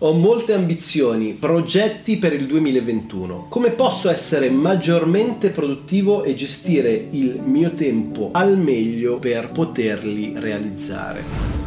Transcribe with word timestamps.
Ho 0.00 0.12
molte 0.12 0.54
ambizioni, 0.54 1.34
progetti 1.34 2.16
per 2.16 2.32
il 2.32 2.48
2021. 2.48 3.46
Come 3.48 3.70
posso 3.70 4.10
essere 4.10 4.50
maggiormente 4.50 5.50
produttivo 5.50 6.24
e 6.24 6.34
gestire 6.34 6.90
il 7.12 7.40
mio 7.40 7.74
tempo 7.74 8.30
al 8.32 8.58
meglio 8.58 9.20
per 9.20 9.52
poterli 9.52 10.32
realizzare? 10.34 11.63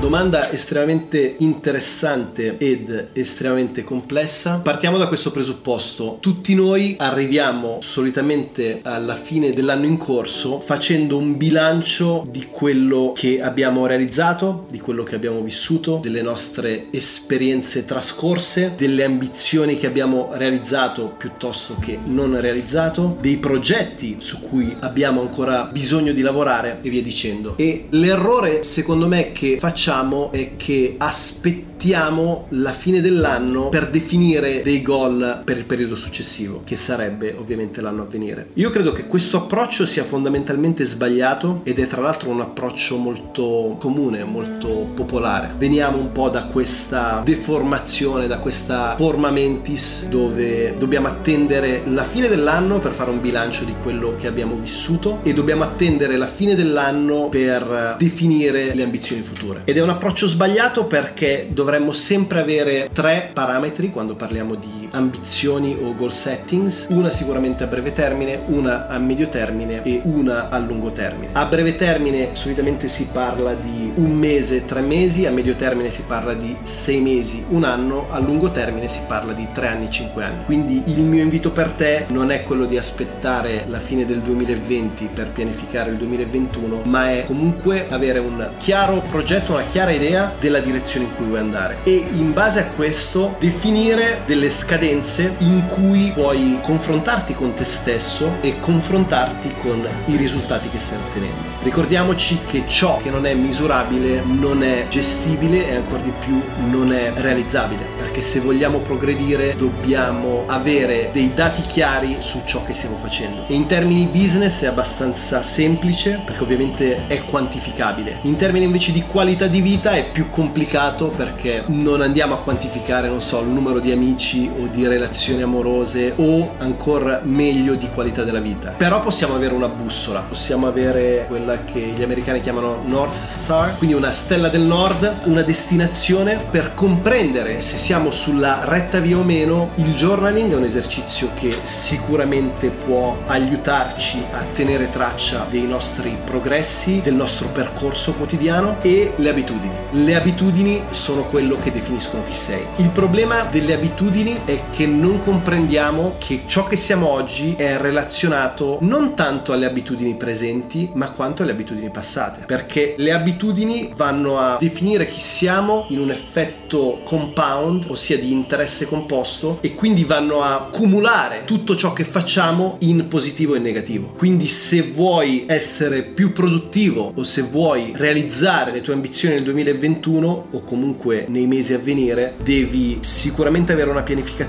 Domanda 0.00 0.50
estremamente 0.50 1.34
interessante 1.40 2.56
ed 2.56 3.10
estremamente 3.12 3.84
complessa. 3.84 4.60
Partiamo 4.60 4.96
da 4.96 5.06
questo 5.06 5.30
presupposto. 5.30 6.16
Tutti 6.20 6.54
noi 6.54 6.94
arriviamo 6.98 7.80
solitamente 7.82 8.80
alla 8.82 9.14
fine 9.14 9.52
dell'anno 9.52 9.84
in 9.84 9.98
corso 9.98 10.58
facendo 10.60 11.18
un 11.18 11.36
bilancio 11.36 12.24
di 12.30 12.46
quello 12.50 13.12
che 13.14 13.42
abbiamo 13.42 13.84
realizzato, 13.84 14.64
di 14.70 14.80
quello 14.80 15.02
che 15.02 15.16
abbiamo 15.16 15.42
vissuto, 15.42 15.98
delle 16.02 16.22
nostre 16.22 16.86
esperienze 16.92 17.84
trascorse, 17.84 18.72
delle 18.78 19.04
ambizioni 19.04 19.76
che 19.76 19.86
abbiamo 19.86 20.30
realizzato 20.32 21.14
piuttosto 21.14 21.76
che 21.78 21.98
non 22.02 22.40
realizzato, 22.40 23.18
dei 23.20 23.36
progetti 23.36 24.16
su 24.18 24.40
cui 24.40 24.74
abbiamo 24.80 25.20
ancora 25.20 25.68
bisogno 25.70 26.12
di 26.12 26.22
lavorare 26.22 26.78
e 26.80 26.88
via 26.88 27.02
dicendo. 27.02 27.52
E 27.58 27.84
l'errore 27.90 28.62
secondo 28.62 29.06
me 29.06 29.32
che 29.32 29.58
facciamo 29.60 29.88
facciamo 29.90 30.30
è 30.30 30.52
che 30.56 30.94
aspettiamo 30.98 32.46
la 32.50 32.72
fine 32.72 33.00
dell'anno 33.00 33.70
per 33.70 33.88
definire 33.90 34.62
dei 34.62 34.82
goal 34.82 35.42
per 35.44 35.56
il 35.56 35.64
periodo 35.64 35.96
successivo, 35.96 36.62
che 36.64 36.76
sarebbe 36.76 37.34
ovviamente 37.36 37.80
l'anno 37.80 38.02
a 38.02 38.04
venire. 38.04 38.50
Io 38.54 38.70
credo 38.70 38.92
che 38.92 39.06
questo 39.08 39.38
approccio 39.38 39.86
sia 39.86 40.04
fondamentalmente 40.04 40.84
sbagliato 40.84 41.62
ed 41.64 41.80
è 41.80 41.88
tra 41.88 42.02
l'altro 42.02 42.30
un 42.30 42.40
approccio 42.40 42.98
molto 42.98 43.76
comune, 43.80 44.22
molto 44.22 44.90
popolare. 44.94 45.54
Veniamo 45.56 45.98
un 45.98 46.12
po' 46.12 46.28
da 46.28 46.44
questa 46.44 47.22
deformazione, 47.24 48.28
da 48.28 48.38
questa 48.38 48.94
forma 48.96 49.30
mentis 49.30 50.06
dove 50.06 50.74
dobbiamo 50.78 51.08
attendere 51.08 51.82
la 51.86 52.04
fine 52.04 52.28
dell'anno 52.28 52.78
per 52.78 52.92
fare 52.92 53.10
un 53.10 53.20
bilancio 53.20 53.64
di 53.64 53.74
quello 53.82 54.14
che 54.16 54.28
abbiamo 54.28 54.54
vissuto 54.54 55.18
e 55.24 55.32
dobbiamo 55.32 55.64
attendere 55.64 56.16
la 56.16 56.28
fine 56.28 56.54
dell'anno 56.54 57.28
per 57.28 57.96
definire 57.98 58.74
le 58.74 58.82
ambizioni 58.84 59.22
future. 59.22 59.62
Ed 59.64 59.78
è 59.80 59.82
un 59.82 59.90
approccio 59.90 60.26
sbagliato 60.26 60.84
perché 60.84 61.46
dovremmo 61.50 61.92
sempre 61.92 62.40
avere 62.40 62.88
tre 62.92 63.30
parametri 63.32 63.90
quando 63.90 64.14
parliamo 64.14 64.54
di 64.54 64.79
ambizioni 64.92 65.76
o 65.80 65.94
goal 65.94 66.12
settings, 66.12 66.86
una 66.90 67.10
sicuramente 67.10 67.64
a 67.64 67.66
breve 67.66 67.92
termine, 67.92 68.40
una 68.46 68.88
a 68.88 68.98
medio 68.98 69.28
termine 69.28 69.82
e 69.82 70.00
una 70.04 70.48
a 70.48 70.58
lungo 70.58 70.90
termine. 70.90 71.32
A 71.32 71.44
breve 71.44 71.76
termine 71.76 72.30
solitamente 72.32 72.88
si 72.88 73.08
parla 73.12 73.54
di 73.54 73.92
un 73.94 74.12
mese, 74.12 74.64
tre 74.64 74.80
mesi, 74.80 75.26
a 75.26 75.30
medio 75.30 75.54
termine 75.54 75.90
si 75.90 76.02
parla 76.06 76.34
di 76.34 76.56
sei 76.62 77.00
mesi, 77.00 77.44
un 77.50 77.64
anno, 77.64 78.06
a 78.10 78.18
lungo 78.18 78.50
termine 78.50 78.88
si 78.88 79.00
parla 79.06 79.32
di 79.32 79.46
tre 79.52 79.68
anni, 79.68 79.90
cinque 79.90 80.24
anni. 80.24 80.44
Quindi 80.44 80.82
il 80.86 81.02
mio 81.04 81.22
invito 81.22 81.50
per 81.50 81.70
te 81.70 82.06
non 82.08 82.30
è 82.30 82.42
quello 82.42 82.64
di 82.64 82.76
aspettare 82.76 83.64
la 83.68 83.78
fine 83.78 84.04
del 84.04 84.20
2020 84.20 85.10
per 85.12 85.30
pianificare 85.30 85.90
il 85.90 85.96
2021, 85.96 86.82
ma 86.84 87.10
è 87.10 87.24
comunque 87.26 87.86
avere 87.88 88.18
un 88.18 88.50
chiaro 88.58 89.02
progetto, 89.08 89.52
una 89.52 89.64
chiara 89.64 89.90
idea 89.90 90.32
della 90.40 90.60
direzione 90.60 91.06
in 91.06 91.14
cui 91.14 91.26
vuoi 91.26 91.40
andare 91.40 91.78
e 91.84 92.04
in 92.12 92.32
base 92.32 92.60
a 92.60 92.64
questo 92.66 93.36
definire 93.38 94.22
delle 94.26 94.50
scadenze 94.50 94.78
in 94.86 95.66
cui 95.66 96.10
puoi 96.12 96.58
confrontarti 96.62 97.34
con 97.34 97.52
te 97.52 97.64
stesso 97.64 98.36
e 98.40 98.58
confrontarti 98.58 99.54
con 99.60 99.86
i 100.06 100.16
risultati 100.16 100.70
che 100.70 100.78
stai 100.78 100.98
ottenendo. 100.98 101.48
Ricordiamoci 101.62 102.38
che 102.46 102.64
ciò 102.66 102.96
che 102.96 103.10
non 103.10 103.26
è 103.26 103.34
misurabile 103.34 104.22
non 104.24 104.62
è 104.62 104.86
gestibile 104.88 105.68
e 105.68 105.74
ancora 105.74 106.00
di 106.00 106.12
più 106.18 106.40
non 106.70 106.92
è 106.92 107.12
realizzabile, 107.14 107.84
perché 107.98 108.22
se 108.22 108.40
vogliamo 108.40 108.78
progredire 108.78 109.54
dobbiamo 109.54 110.44
avere 110.46 111.10
dei 111.12 111.32
dati 111.34 111.60
chiari 111.62 112.16
su 112.20 112.40
ciò 112.46 112.64
che 112.64 112.72
stiamo 112.72 112.96
facendo. 112.96 113.44
E 113.46 113.54
in 113.54 113.66
termini 113.66 114.08
business 114.10 114.62
è 114.62 114.66
abbastanza 114.66 115.42
semplice 115.42 116.22
perché 116.24 116.42
ovviamente 116.42 117.06
è 117.06 117.22
quantificabile. 117.26 118.20
In 118.22 118.36
termini 118.36 118.64
invece 118.64 118.92
di 118.92 119.02
qualità 119.02 119.46
di 119.46 119.60
vita 119.60 119.92
è 119.92 120.10
più 120.10 120.30
complicato 120.30 121.08
perché 121.08 121.64
non 121.66 122.00
andiamo 122.00 122.34
a 122.34 122.38
quantificare, 122.38 123.08
non 123.08 123.20
so, 123.20 123.40
il 123.40 123.48
numero 123.48 123.80
di 123.80 123.92
amici 123.92 124.50
o 124.58 124.68
di 124.70 124.86
relazioni 124.86 125.42
amorose 125.42 126.12
o 126.16 126.54
ancora 126.58 127.20
meglio 127.22 127.74
di 127.74 127.88
qualità 127.88 128.24
della 128.24 128.40
vita. 128.40 128.74
Però 128.76 129.00
possiamo 129.00 129.34
avere 129.34 129.54
una 129.54 129.68
bussola, 129.68 130.20
possiamo 130.20 130.66
avere 130.66 131.24
quella 131.28 131.64
che 131.64 131.92
gli 131.94 132.02
americani 132.02 132.40
chiamano 132.40 132.82
North 132.84 133.28
Star, 133.28 133.76
quindi 133.76 133.96
una 133.96 134.10
stella 134.10 134.48
del 134.48 134.62
nord, 134.62 135.18
una 135.24 135.42
destinazione 135.42 136.40
per 136.50 136.72
comprendere 136.74 137.60
se 137.60 137.76
siamo 137.76 138.10
sulla 138.10 138.60
retta 138.64 139.00
via 139.00 139.18
o 139.18 139.22
meno. 139.22 139.70
Il 139.76 139.94
journaling 139.94 140.52
è 140.52 140.56
un 140.56 140.64
esercizio 140.64 141.30
che 141.34 141.54
sicuramente 141.62 142.68
può 142.68 143.16
aiutarci 143.26 144.22
a 144.32 144.44
tenere 144.52 144.90
traccia 144.90 145.46
dei 145.50 145.66
nostri 145.66 146.16
progressi, 146.24 147.00
del 147.02 147.14
nostro 147.14 147.48
percorso 147.48 148.12
quotidiano 148.12 148.76
e 148.82 149.12
le 149.16 149.28
abitudini. 149.28 149.74
Le 149.90 150.14
abitudini 150.14 150.82
sono 150.90 151.22
quello 151.24 151.56
che 151.56 151.72
definiscono 151.72 152.22
chi 152.24 152.34
sei. 152.34 152.64
Il 152.76 152.90
problema 152.90 153.44
delle 153.44 153.74
abitudini 153.74 154.40
è 154.44 154.59
che 154.70 154.86
non 154.86 155.20
comprendiamo 155.20 156.16
che 156.18 156.42
ciò 156.46 156.64
che 156.64 156.76
siamo 156.76 157.08
oggi 157.08 157.54
è 157.56 157.78
relazionato 157.78 158.78
non 158.82 159.14
tanto 159.14 159.52
alle 159.52 159.66
abitudini 159.66 160.14
presenti, 160.14 160.90
ma 160.94 161.10
quanto 161.10 161.30
quanto 161.30 161.44
le 161.44 161.52
abitudini 161.52 161.90
passate, 161.90 162.44
perché 162.44 162.94
le 162.98 163.12
abitudini 163.12 163.90
vanno 163.94 164.38
a 164.38 164.56
definire 164.58 165.08
chi 165.08 165.20
siamo 165.20 165.86
in 165.90 166.00
un 166.00 166.10
effetto 166.10 167.00
compound, 167.04 167.86
ossia 167.88 168.18
di 168.18 168.32
interesse 168.32 168.86
composto, 168.86 169.58
e 169.60 169.74
quindi 169.74 170.04
vanno 170.04 170.42
a 170.42 170.68
cumulare 170.70 171.42
tutto 171.44 171.76
ciò 171.76 171.92
che 171.92 172.04
facciamo 172.04 172.76
in 172.80 173.06
positivo 173.06 173.54
e 173.54 173.60
negativo. 173.60 174.14
Quindi 174.16 174.48
se 174.48 174.82
vuoi 174.82 175.44
essere 175.46 176.02
più 176.02 176.32
produttivo 176.32 177.12
o 177.14 177.22
se 177.22 177.42
vuoi 177.42 177.92
realizzare 177.94 178.72
le 178.72 178.80
tue 178.80 178.94
ambizioni 178.94 179.34
nel 179.34 179.44
2021 179.44 180.46
o 180.50 180.62
comunque 180.64 181.26
nei 181.28 181.46
mesi 181.46 181.74
a 181.74 181.78
venire, 181.78 182.34
devi 182.42 182.98
sicuramente 183.02 183.72
avere 183.72 183.90
una 183.90 184.02
pianificazione, 184.02 184.48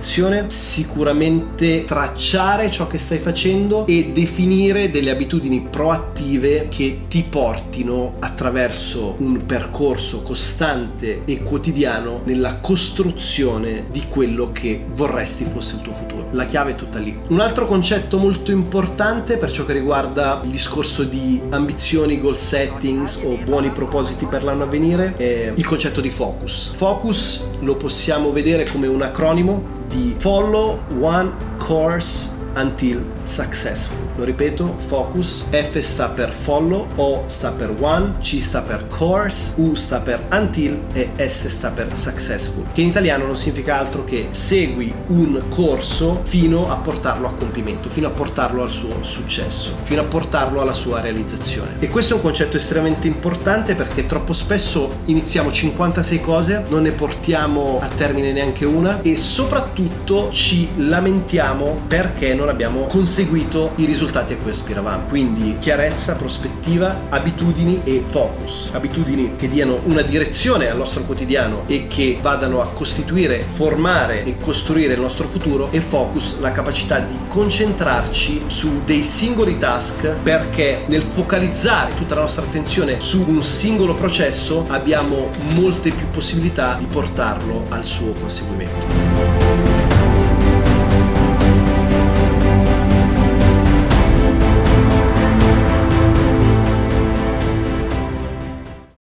sicuramente 0.50 1.85
tracciare 1.85 2.72
ciò 2.72 2.88
che 2.88 2.97
stai 2.97 3.19
facendo 3.19 3.85
e 3.85 4.12
definire 4.13 4.89
delle 4.89 5.12
abitudini 5.12 5.67
proattive 5.69 6.67
che 6.69 7.01
ti 7.07 7.23
portino 7.28 8.16
attraverso 8.19 9.16
un 9.19 9.45
percorso 9.45 10.22
costante 10.22 11.22
e 11.25 11.44
quotidiano 11.44 12.22
nella 12.25 12.57
costruzione 12.57 13.85
di 13.91 14.03
quello 14.09 14.51
che 14.51 14.84
vorresti 14.90 15.45
fosse 15.45 15.75
il 15.75 15.81
tuo 15.81 15.94
futuro. 15.94 16.28
La 16.31 16.45
chiave 16.45 16.72
è 16.72 16.75
tutta 16.75 17.00
lì. 17.00 17.16
Un 17.28 17.40
altro 17.40 17.66
concetto 17.66 18.17
molto 18.17 18.51
importante 18.51 19.38
per 19.38 19.51
ciò 19.51 19.66
che 19.66 19.73
riguarda 19.73 20.41
il 20.44 20.50
discorso 20.50 21.03
di 21.03 21.40
ambizioni, 21.50 22.19
goal 22.19 22.38
settings 22.38 23.19
o 23.23 23.38
buoni 23.38 23.69
propositi 23.69 24.25
per 24.25 24.44
l'anno 24.44 24.63
a 24.63 24.67
venire 24.67 25.13
è 25.17 25.51
il 25.56 25.66
concetto 25.66 26.01
di 26.01 26.09
focus. 26.09 26.72
Focus 26.73 27.44
lo 27.59 27.75
possiamo 27.75 28.31
vedere 28.31 28.66
come 28.69 28.88
un 28.88 29.01
acronimo 29.01 29.79
di 29.91 30.16
Follow 30.18 30.79
One 31.00 31.34
Course 31.59 32.30
until 32.56 33.03
successful. 33.23 33.97
Lo 34.16 34.23
ripeto, 34.23 34.75
focus, 34.78 35.47
F 35.51 35.78
sta 35.79 36.09
per 36.09 36.31
follow, 36.31 36.88
O 36.95 37.23
sta 37.28 37.51
per 37.51 37.73
one, 37.79 38.16
C 38.22 38.39
sta 38.39 38.62
per 38.62 38.88
course, 38.88 39.51
U 39.56 39.73
sta 39.75 40.00
per 40.00 40.25
until 40.31 40.79
e 40.94 41.11
S 41.28 41.47
sta 41.47 41.69
per 41.69 41.97
successful, 41.97 42.66
che 42.73 42.81
in 42.81 42.88
italiano 42.88 43.25
non 43.25 43.38
significa 43.38 43.78
altro 43.78 44.03
che 44.03 44.28
segui 44.31 44.94
un 45.07 45.41
corso 45.50 46.22
fino 46.23 46.69
a 46.69 46.75
portarlo 46.75 47.28
a 47.28 47.34
compimento, 47.34 47.90
fino 47.90 48.07
a 48.07 48.11
portarlo 48.11 48.61
al 48.61 48.69
suo 48.69 49.03
successo, 49.03 49.75
fino 49.84 50.01
a 50.01 50.06
portarlo 50.06 50.61
alla 50.61 50.73
sua 50.73 51.01
realizzazione. 51.01 51.75
E 51.79 51.88
questo 51.88 52.13
è 52.13 52.16
un 52.17 52.22
concetto 52.22 52.57
estremamente 52.57 53.07
importante 53.07 53.75
perché 53.75 54.06
troppo 54.06 54.34
spesso 54.34 54.97
iniziamo 55.06 55.52
56 55.52 56.22
cose, 56.22 56.64
non 56.67 56.84
ne 56.84 56.91
portiamo 56.91 57.79
a 57.81 57.87
termine 57.87 58.31
neanche 58.31 58.66
una 58.66 59.02
e 59.02 59.16
soprattutto 59.16 60.29
ci 60.31 60.67
lamentiamo 60.75 61.81
perché 61.87 62.34
non 62.41 62.49
abbiamo 62.49 62.88
conseguito 62.88 63.73
i 63.76 63.85
risultati 63.85 64.34
a 64.34 64.38
cui 64.38 64.49
aspiravamo. 64.49 65.08
Quindi 65.08 65.58
chiarezza, 65.59 66.16
prospettiva, 66.16 67.02
abitudini 67.09 67.82
e 67.84 68.02
focus. 68.03 68.70
Abitudini 68.73 69.35
che 69.35 69.47
diano 69.47 69.79
una 69.84 70.02
direzione 70.02 70.70
al 70.70 70.78
nostro 70.78 71.03
quotidiano 71.03 71.64
e 71.67 71.85
che 71.88 72.17
vadano 72.20 72.61
a 72.61 72.67
costituire, 72.67 73.41
formare 73.41 74.26
e 74.26 74.38
costruire 74.38 74.93
il 74.93 75.02
nostro 75.02 75.28
futuro 75.28 75.70
e 75.72 75.82
focus 75.82 76.40
la 76.40 76.52
capacità 76.52 76.99
di 76.99 77.16
concentrarci 77.28 78.44
su 78.47 78.82
dei 78.85 79.03
singoli 79.03 79.59
task 79.59 80.08
perché 80.23 80.84
nel 80.87 81.03
focalizzare 81.03 81.94
tutta 81.94 82.16
la 82.16 82.22
nostra 82.22 82.44
attenzione 82.44 82.99
su 82.99 83.23
un 83.28 83.44
singolo 83.44 83.94
processo 83.94 84.66
abbiamo 84.70 85.29
molte 85.53 85.91
più 85.91 86.09
possibilità 86.09 86.76
di 86.79 86.85
portarlo 86.85 87.66
al 87.70 87.85
suo 87.85 88.14
conseguimento. 88.14 89.41